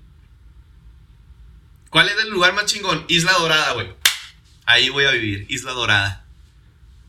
[1.90, 3.04] ¿Cuál es el lugar más chingón?
[3.08, 3.88] Isla Dorada, güey.
[4.68, 6.25] Ahí voy a vivir, Isla Dorada.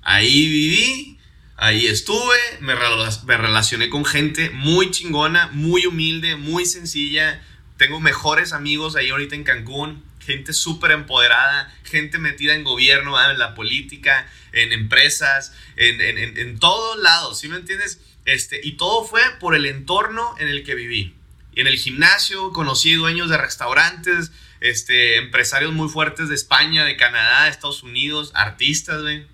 [0.09, 1.19] Ahí viví,
[1.57, 7.43] ahí estuve, me, relacioné con gente muy chingona, muy humilde, muy sencilla.
[7.77, 13.37] Tengo mejores amigos ahí ahorita en Cancún, gente súper empoderada, gente metida en gobierno, en
[13.37, 18.01] la política, en empresas, en, en, en, todos lados, ¿sí me entiendes?
[18.27, 21.17] Este, y todo fue por el entorno en el que viví.
[21.57, 27.47] En el gimnasio conocí dueños de restaurantes, este, empresarios muy fuertes de España, de Canadá,
[27.47, 29.27] de Estados Unidos, artistas, güey.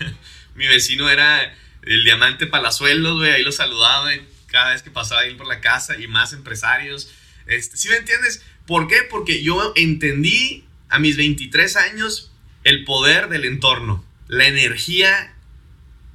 [0.54, 4.10] Mi vecino era el Diamante Palazuelos, güey, ahí lo saludaba
[4.46, 7.12] cada vez que pasaba ahí por la casa y más empresarios.
[7.46, 8.44] Este, ¿Sí me entiendes?
[8.66, 8.98] ¿Por qué?
[9.08, 12.32] Porque yo entendí a mis 23 años
[12.64, 15.34] el poder del entorno, la energía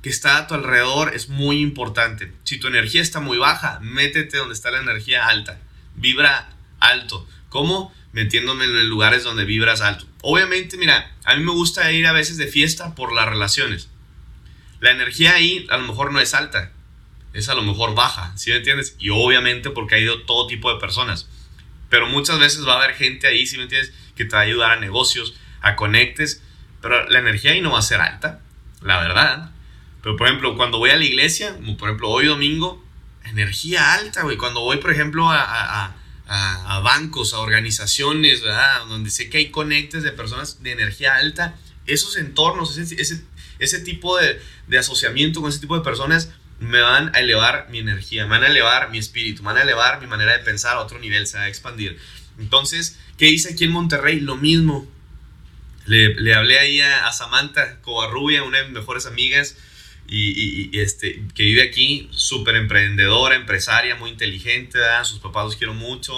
[0.02, 2.32] que está a tu alrededor es muy importante.
[2.44, 5.60] Si tu energía está muy baja, métete donde está la energía alta.
[5.96, 7.28] Vibra alto.
[7.50, 7.92] ¿Cómo?
[8.16, 10.06] Metiéndome en lugares donde vibras alto.
[10.22, 13.90] Obviamente, mira, a mí me gusta ir a veces de fiesta por las relaciones.
[14.80, 16.72] La energía ahí a lo mejor no es alta,
[17.34, 18.96] es a lo mejor baja, ¿sí me entiendes?
[19.00, 21.28] Y obviamente porque ha ido todo tipo de personas.
[21.90, 23.94] Pero muchas veces va a haber gente ahí, ¿sí me entiendes?
[24.16, 26.42] Que te va a ayudar a negocios, a conectes.
[26.82, 28.40] Pero la energía ahí no va a ser alta,
[28.82, 29.52] la verdad.
[30.02, 32.82] Pero, por ejemplo, cuando voy a la iglesia, como por ejemplo hoy domingo,
[33.26, 34.38] energía alta, güey.
[34.38, 35.96] Cuando voy, por ejemplo, a,
[36.84, 38.42] bancos, a organizaciones.
[38.88, 43.24] Donde sé que hay conectes de personas de energía alta, esos entornos, ese, ese,
[43.60, 47.80] ese tipo de, de, asociamiento con ese tipo de personas me van a elevar mi
[47.80, 50.78] energía, me van a elevar mi espíritu, me van a elevar mi manera de pensar
[50.78, 52.00] a otro nivel, se va a expandir.
[52.40, 54.20] Entonces, ¿qué hice aquí en Monterrey?
[54.20, 54.88] Lo mismo.
[55.86, 59.56] Le, le hablé ahí a, a Samantha Covarrubia, una de mis mejores amigas,
[60.08, 66.14] y, este, que vive aquí, súper emprendedora, empresaria, muy inteligente, sus papás los quiero mucho,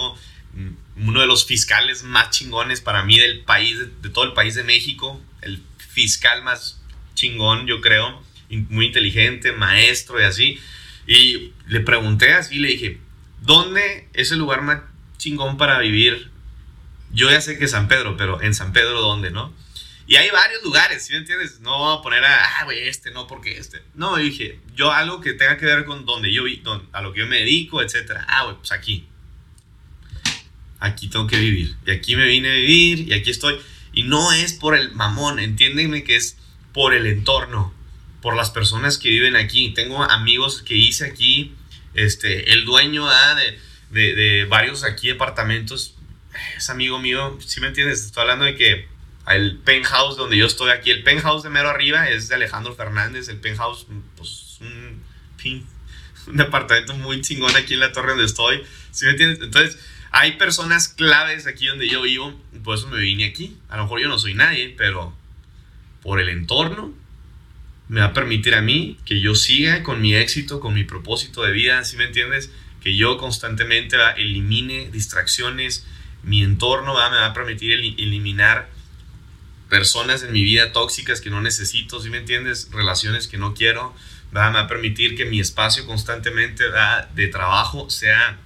[0.54, 4.54] mm, uno de los fiscales más chingones para mí del país, de, todo el país
[4.54, 6.80] de México, el fiscal más
[7.14, 10.58] chingón, yo creo, muy inteligente, maestro y así.
[11.06, 12.98] Y le pregunté así, le dije,
[13.42, 14.82] ¿dónde es el lugar más
[15.16, 16.30] chingón para vivir?
[17.10, 19.52] Yo ya sé que San Pedro, pero en San Pedro, ¿dónde, no?
[20.08, 21.60] Y hay varios lugares, ¿sí me entiendes?
[21.60, 23.82] No voy a poner a, ah, güey, este, no, porque este.
[23.94, 26.44] No, dije, yo algo que tenga que ver con donde yo,
[26.92, 28.24] a lo que yo me dedico, etcétera.
[28.26, 29.06] Ah, güey, pues aquí.
[30.80, 31.76] Aquí tengo que vivir.
[31.86, 33.60] Y aquí me vine a vivir y aquí estoy.
[33.92, 36.38] Y no es por el mamón, entiéndeme que es
[36.72, 37.74] por el entorno,
[38.22, 39.74] por las personas que viven aquí.
[39.74, 41.54] Tengo amigos que hice aquí,
[41.92, 45.96] este, el dueño ah, de, de, de varios aquí departamentos,
[46.56, 48.06] es amigo mío, ¿sí me entiendes?
[48.06, 48.88] Estoy hablando de que
[49.36, 53.28] el penthouse donde yo estoy aquí, el penthouse de mero arriba es de Alejandro Fernández,
[53.28, 53.86] el penthouse,
[54.16, 55.02] pues un,
[56.26, 59.40] un departamento muy chingón aquí en la torre donde estoy, ¿sí me entiendes?
[59.42, 59.78] Entonces,
[60.10, 63.56] hay personas claves aquí donde yo vivo, por eso me vine aquí.
[63.68, 65.14] A lo mejor yo no soy nadie, pero
[66.02, 66.94] por el entorno
[67.88, 71.42] me va a permitir a mí que yo siga con mi éxito, con mi propósito
[71.42, 72.50] de vida, ¿sí me entiendes?
[72.82, 75.86] Que yo constantemente elimine distracciones,
[76.22, 78.68] mi entorno me va a permitir eliminar
[79.68, 82.68] personas en mi vida tóxicas que no necesito, ¿sí me entiendes?
[82.72, 83.94] Relaciones que no quiero,
[84.32, 86.64] me va a permitir que mi espacio constantemente
[87.14, 88.38] de trabajo sea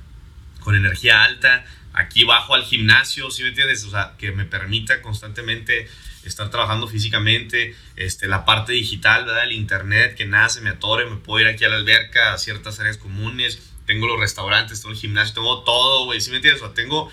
[0.61, 3.85] con energía alta, aquí bajo al gimnasio, ¿sí me entiendes?
[3.85, 5.89] O sea, que me permita constantemente
[6.25, 9.45] estar trabajando físicamente, este, la parte digital, ¿verdad?
[9.45, 12.39] El internet, que nada se me atore, me puedo ir aquí a la alberca, a
[12.39, 16.63] ciertas áreas comunes, tengo los restaurantes, tengo el gimnasio, tengo todo, güey, ¿sí me entiendes?
[16.63, 17.11] O sea, tengo...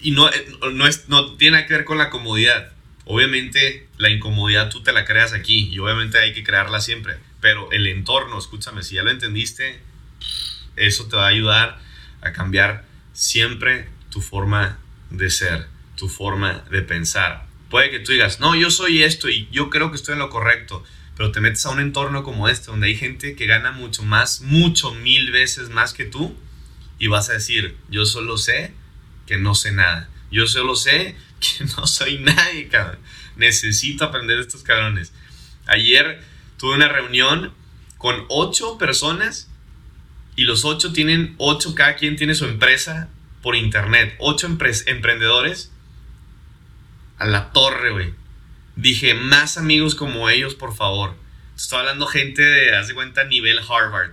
[0.00, 0.28] Y no,
[0.72, 2.72] no, es, no tiene nada que ver con la comodidad,
[3.04, 7.70] Obviamente la incomodidad tú te la creas aquí y obviamente hay que crearla siempre, pero
[7.72, 9.80] el entorno, escúchame, si ya lo entendiste,
[10.76, 11.80] eso te va a ayudar
[12.20, 14.78] a cambiar siempre tu forma
[15.10, 17.46] de ser, tu forma de pensar.
[17.70, 20.30] Puede que tú digas, no, yo soy esto y yo creo que estoy en lo
[20.30, 20.84] correcto,
[21.16, 24.42] pero te metes a un entorno como este, donde hay gente que gana mucho más,
[24.42, 26.36] mucho, mil veces más que tú,
[26.98, 28.72] y vas a decir, yo solo sé
[29.26, 30.08] que no sé nada.
[30.32, 32.98] Yo solo sé que no soy nadie, cabrón.
[33.36, 35.12] Necesito aprender de estos cabrones.
[35.66, 36.20] Ayer
[36.58, 37.52] tuve una reunión
[37.98, 39.48] con ocho personas
[40.34, 43.10] y los ocho tienen, ocho, cada quien tiene su empresa
[43.42, 44.16] por internet.
[44.18, 45.70] Ocho emprendedores
[47.18, 48.14] a la torre, güey.
[48.74, 51.14] Dije, más amigos como ellos, por favor.
[51.54, 54.12] Estoy hablando gente de, haz de cuenta, nivel Harvard.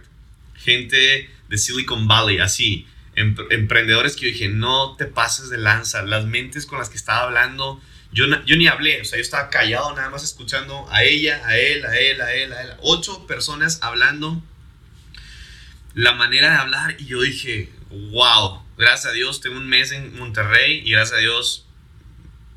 [0.56, 2.86] Gente de Silicon Valley, así
[3.20, 7.24] emprendedores que yo dije, no te pases de lanza, las mentes con las que estaba
[7.24, 11.42] hablando, yo, yo ni hablé, o sea, yo estaba callado nada más escuchando a ella,
[11.46, 14.42] a él, a él, a él, a él, ocho personas hablando,
[15.94, 20.18] la manera de hablar y yo dije, wow, gracias a Dios tengo un mes en
[20.18, 21.66] Monterrey y gracias a Dios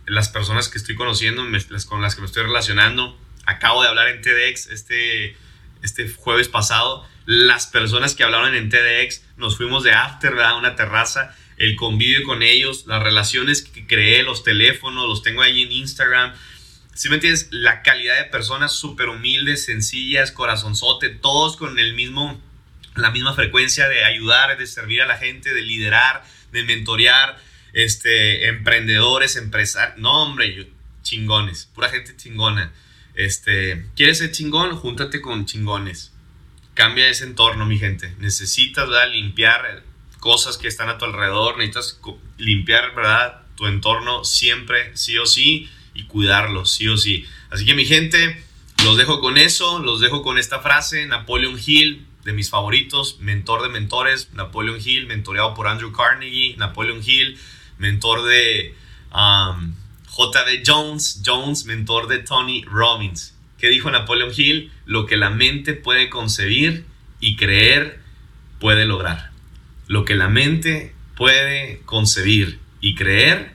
[0.07, 4.09] las personas que estoy conociendo, las con las que me estoy relacionando, acabo de hablar
[4.09, 5.37] en TEDx este,
[5.83, 10.59] este jueves pasado, las personas que hablaron en TEDx, nos fuimos de after, ¿verdad?
[10.59, 15.63] Una terraza, el convivio con ellos, las relaciones que creé, los teléfonos, los tengo ahí
[15.63, 16.35] en Instagram.
[16.95, 22.41] Si me entiendes, la calidad de personas súper humildes, sencillas, corazonzote, todos con el mismo,
[22.97, 27.39] la misma frecuencia de ayudar, de servir a la gente, de liderar, de mentorear,
[27.73, 29.99] este, emprendedores, empresarios.
[29.99, 30.69] No, hombre,
[31.03, 32.73] chingones, pura gente chingona.
[33.15, 34.77] Este, ¿quieres ser chingón?
[34.77, 36.13] Júntate con chingones.
[36.75, 38.15] Cambia ese entorno, mi gente.
[38.19, 39.83] Necesitas limpiar
[40.19, 42.01] cosas que están a tu alrededor, necesitas
[42.39, 43.43] limpiar ¿verdad?
[43.57, 47.27] tu entorno siempre, sí o sí, y cuidarlo, sí o sí.
[47.51, 48.43] Así que mi gente,
[48.85, 53.63] los dejo con eso, los dejo con esta frase, Napoleon Hill, de mis favoritos, mentor
[53.63, 57.39] de mentores, Napoleon Hill, mentoreado por Andrew Carnegie, Napoleon Hill,
[57.79, 58.75] mentor de
[59.13, 59.75] um,
[60.15, 60.63] J.D.
[60.67, 63.35] Jones, Jones, mentor de Tony Robbins.
[63.57, 64.71] ¿Qué dijo Napoleon Hill?
[64.85, 66.85] Lo que la mente puede concebir
[67.19, 67.99] y creer
[68.61, 69.31] puede lograr.
[69.87, 73.55] Lo que la mente puede concebir y creer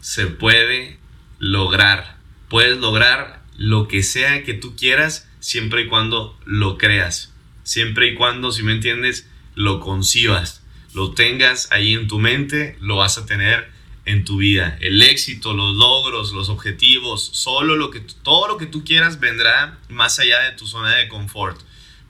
[0.00, 0.98] se puede
[1.40, 2.18] lograr.
[2.48, 7.34] Puedes lograr lo que sea que tú quieras siempre y cuando lo creas.
[7.64, 10.62] Siempre y cuando, si me entiendes, lo concibas.
[10.94, 13.74] Lo tengas ahí en tu mente, lo vas a tener
[14.06, 14.78] en tu vida.
[14.80, 19.78] El éxito, los logros, los objetivos, solo lo que todo lo que tú quieras vendrá
[19.88, 21.60] más allá de tu zona de confort.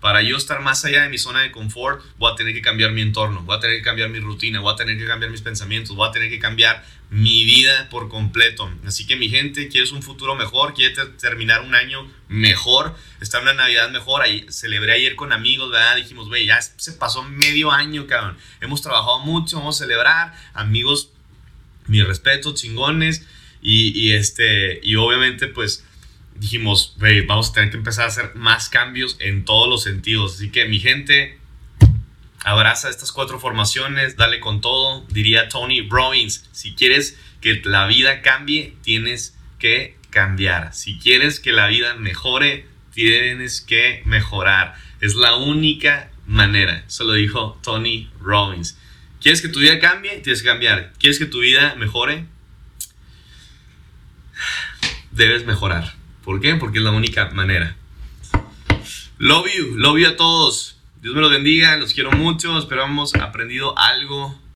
[0.01, 2.93] Para yo estar más allá de mi zona de confort, voy a tener que cambiar
[2.93, 5.41] mi entorno, voy a tener que cambiar mi rutina, voy a tener que cambiar mis
[5.41, 8.71] pensamientos, voy a tener que cambiar mi vida por completo.
[8.87, 13.55] Así que mi gente, quieres un futuro mejor, quieres terminar un año mejor, estar una
[13.55, 14.21] Navidad mejor.
[14.21, 15.97] Ahí, celebré ayer con amigos, ¿verdad?
[15.97, 18.37] Dijimos, güey, ya se pasó medio año, cabrón.
[18.61, 20.35] Hemos trabajado mucho, vamos a celebrar.
[20.53, 21.11] Amigos
[21.87, 23.27] mi respeto, chingones.
[23.63, 25.85] Y, este, y obviamente, pues
[26.37, 30.37] dijimos, vamos a tener que empezar a hacer más cambios en todos los sentidos.
[30.37, 31.39] Así que, mi gente,
[32.45, 35.05] abraza estas cuatro formaciones, dale con todo.
[35.09, 40.73] Diría Tony Robbins, si quieres que la vida cambie, tienes que cambiar.
[40.73, 44.75] Si quieres que la vida mejore, tienes que mejorar.
[45.01, 46.85] Es la única manera.
[46.87, 48.79] Eso lo dijo Tony Robbins.
[49.27, 50.19] ¿Quieres que tu vida cambie?
[50.19, 50.93] Tienes que cambiar.
[51.01, 52.27] ¿Quieres que tu vida mejore?
[55.11, 55.97] Debes mejorar.
[56.23, 56.55] ¿Por qué?
[56.55, 57.75] Porque es la única manera.
[59.19, 60.79] Love you, love you a todos.
[61.03, 62.57] Dios me los bendiga, los quiero mucho.
[62.57, 64.41] Esperamos aprendido algo